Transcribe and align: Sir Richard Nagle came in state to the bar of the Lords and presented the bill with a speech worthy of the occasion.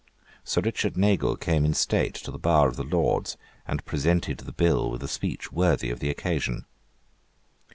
Sir 0.43 0.61
Richard 0.61 0.97
Nagle 0.97 1.35
came 1.37 1.63
in 1.63 1.75
state 1.75 2.15
to 2.15 2.31
the 2.31 2.39
bar 2.39 2.67
of 2.67 2.75
the 2.75 2.81
Lords 2.83 3.37
and 3.67 3.85
presented 3.85 4.39
the 4.39 4.51
bill 4.51 4.89
with 4.89 5.03
a 5.03 5.07
speech 5.07 5.51
worthy 5.51 5.91
of 5.91 5.99
the 5.99 6.09
occasion. 6.09 6.65